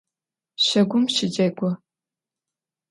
[0.65, 1.69] Şagum şıcegu!